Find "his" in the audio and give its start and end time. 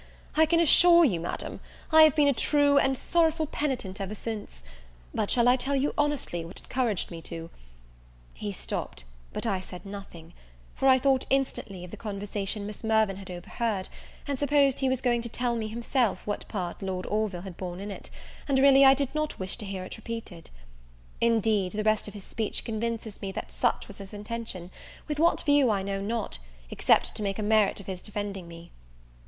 22.15-22.23, 23.99-24.15, 27.85-28.01